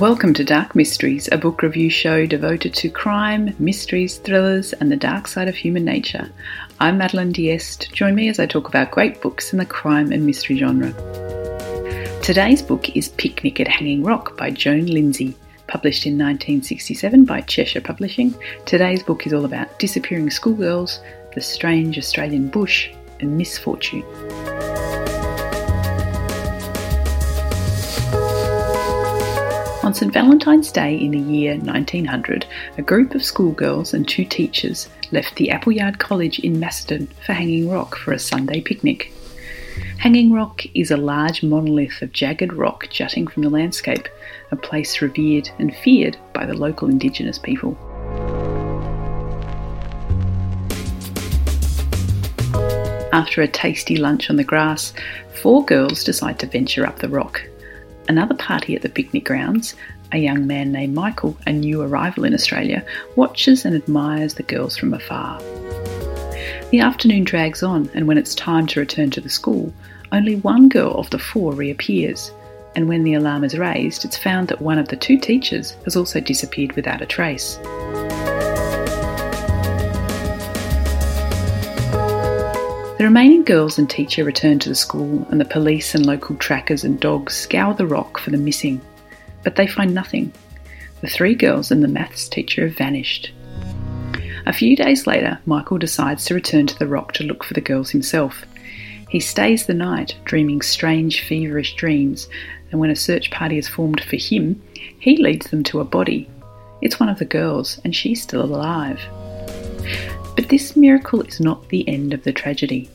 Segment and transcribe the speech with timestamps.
[0.00, 4.96] Welcome to Dark Mysteries, a book review show devoted to crime, mysteries, thrillers, and the
[4.96, 6.30] dark side of human nature.
[6.78, 7.90] I'm Madeline Diest.
[7.94, 10.92] Join me as I talk about great books in the crime and mystery genre.
[12.22, 15.34] Today's book is Picnic at Hanging Rock by Joan Lindsay,
[15.66, 18.34] published in 1967 by Cheshire Publishing.
[18.66, 21.00] Today's book is all about disappearing schoolgirls,
[21.34, 24.04] the strange Australian bush, and misfortune.
[29.96, 32.44] St Valentine's Day in the year 1900,
[32.76, 37.70] a group of schoolgirls and two teachers left the Appleyard College in Macedon for Hanging
[37.70, 39.10] Rock for a Sunday picnic.
[39.96, 44.06] Hanging Rock is a large monolith of jagged rock jutting from the landscape,
[44.50, 47.74] a place revered and feared by the local Indigenous people.
[53.14, 54.92] After a tasty lunch on the grass,
[55.40, 57.40] four girls decide to venture up the rock
[58.08, 59.74] another party at the picnic grounds,
[60.12, 62.84] a young man named Michael, a new arrival in Australia,
[63.16, 65.40] watches and admires the girls from afar.
[66.70, 69.72] The afternoon drags on, and when it's time to return to the school,
[70.12, 72.30] only one girl of the four reappears.
[72.74, 75.96] And when the alarm is raised, it's found that one of the two teachers has
[75.96, 77.58] also disappeared without a trace.
[82.98, 86.82] The remaining girls and teacher return to the school, and the police and local trackers
[86.82, 88.80] and dogs scour the rock for the missing.
[89.44, 90.32] But they find nothing.
[91.02, 93.32] The three girls and the maths teacher have vanished.
[94.46, 97.60] A few days later, Michael decides to return to the rock to look for the
[97.60, 98.46] girls himself.
[99.10, 102.30] He stays the night, dreaming strange, feverish dreams,
[102.70, 104.62] and when a search party is formed for him,
[104.98, 106.30] he leads them to a body.
[106.80, 109.00] It's one of the girls, and she's still alive.
[110.36, 112.90] But this miracle is not the end of the tragedy.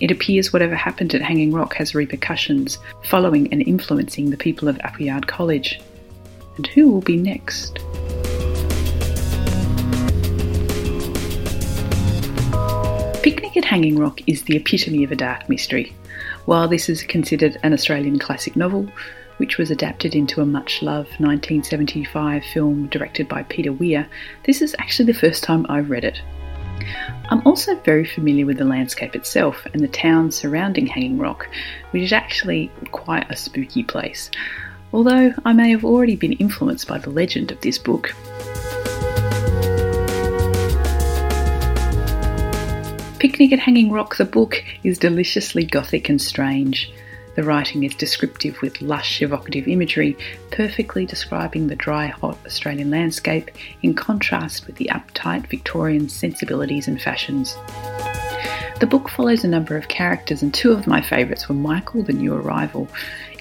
[0.00, 4.80] It appears whatever happened at Hanging Rock has repercussions, following and influencing the people of
[4.80, 5.82] Appleyard College.
[6.56, 7.74] And who will be next?
[13.22, 15.94] Picnic at Hanging Rock is the epitome of a dark mystery.
[16.46, 18.88] While this is considered an Australian classic novel,
[19.36, 24.08] which was adapted into a much loved 1975 film directed by Peter Weir,
[24.44, 26.22] this is actually the first time I've read it.
[27.30, 31.46] I'm also very familiar with the landscape itself and the town surrounding Hanging Rock,
[31.90, 34.30] which is actually quite a spooky place,
[34.94, 38.14] although I may have already been influenced by the legend of this book.
[43.18, 46.90] Picnic at Hanging Rock, the book, is deliciously gothic and strange.
[47.38, 50.16] The writing is descriptive with lush, evocative imagery,
[50.50, 57.00] perfectly describing the dry, hot Australian landscape in contrast with the uptight Victorian sensibilities and
[57.00, 57.56] fashions.
[58.80, 62.12] The book follows a number of characters, and two of my favourites were Michael, the
[62.12, 62.88] new arrival.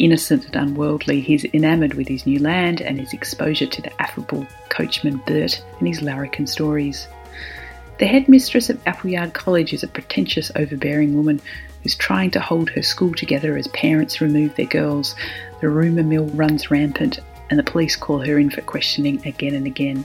[0.00, 4.44] Innocent and unworldly, he's enamoured with his new land and his exposure to the affable
[4.70, 7.06] coachman Bert and his larrikin stories.
[8.00, 11.40] The headmistress of Appleyard College is a pretentious, overbearing woman
[11.84, 15.14] who's trying to hold her school together as parents remove their girls.
[15.60, 19.66] The rumour mill runs rampant, and the police call her in for questioning again and
[19.66, 20.04] again.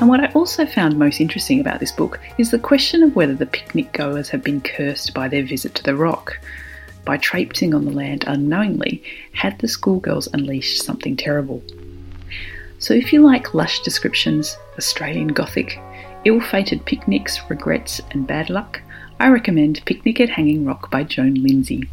[0.00, 3.34] And what I also found most interesting about this book is the question of whether
[3.34, 6.38] the picnic goers have been cursed by their visit to the rock.
[7.04, 11.62] By traipsing on the land unknowingly, had the schoolgirls unleashed something terrible?
[12.80, 15.80] So if you like lush descriptions, Australian Gothic,
[16.28, 18.82] ill fated picnics, regrets, and bad luck,
[19.18, 21.88] I recommend Picnic at Hanging Rock by Joan Lindsay.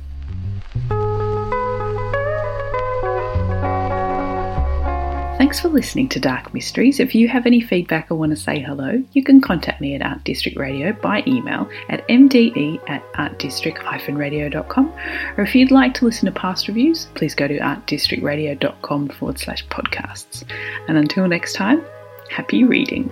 [5.38, 7.00] Thanks for listening to Dark Mysteries.
[7.00, 10.02] If you have any feedback or want to say hello, you can contact me at
[10.02, 14.94] Art District Radio by email at mde at artdistrict-radio.com.
[15.38, 19.66] Or if you'd like to listen to past reviews, please go to artdistrictradio.com forward slash
[19.68, 20.44] podcasts.
[20.88, 21.84] And until next time,
[22.30, 23.12] happy reading.